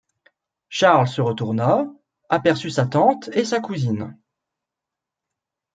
Charles 0.69 1.07
se 1.09 1.21
retourna, 1.21 1.85
aperçut 2.29 2.71
sa 2.71 2.87
tante 2.87 3.27
et 3.33 3.45
sa 3.45 3.59
cousine. 3.59 4.17